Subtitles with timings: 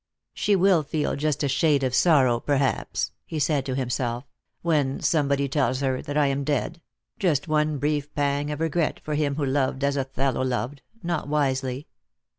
[0.33, 4.25] "She will feel just a shade of sorrow, perhaps," he said to himself,
[4.63, 6.81] "when somebody tells her that I am dead;
[7.19, 11.85] just one brief pang of regret for him who loved as Othello loved— not wisely.